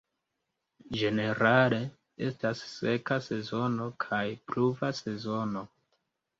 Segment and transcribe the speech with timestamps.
[1.01, 1.79] Ĝenerale
[2.29, 5.67] estas seka sezono kaj pluva sezono.